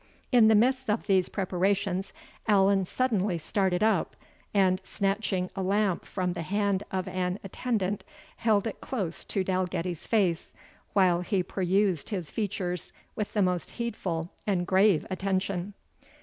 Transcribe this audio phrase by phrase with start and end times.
[0.31, 2.11] In the midst of these preparations,
[2.47, 4.15] Allan suddenly started up,
[4.51, 8.03] and snatching a lamp from the hand of an attendant,
[8.37, 10.53] held it close to Dalgetty's face,
[10.93, 15.75] while he perused his features with the most heedful and grave attention.